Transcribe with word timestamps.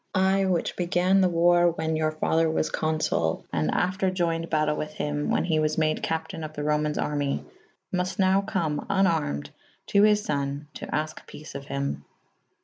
I 0.15 0.45
whiche 0.45 0.75
began 0.77 1.21
the 1.21 1.29
warre 1.29 1.69
whan 1.73 1.95
your 1.95 2.09
father 2.11 2.49
was 2.49 2.71
Co;/iull 2.71 3.43
and 3.53 3.69
after 3.69 4.09
ioyned 4.09 4.49
batayle 4.49 4.75
with 4.75 4.93
him 4.93 5.29
whan 5.29 5.43
he 5.43 5.59
was 5.59 5.77
made 5.77 6.01
Capitayne 6.01 6.43
of 6.43 6.53
the 6.53 6.63
Romayns 6.63 6.97
army 6.97 7.45
/ 7.69 7.93
mufte 7.93 8.17
nowe 8.17 8.41
come 8.41 8.83
vnarmed 8.89 9.49
[D 9.49 9.49
iii 9.49 9.51
a] 9.51 9.85
to 9.85 10.01
his 10.01 10.25
fon 10.25 10.67
to 10.73 10.87
al'ke 10.87 11.27
peace 11.27 11.53
of 11.53 11.65
hym. 11.67 12.03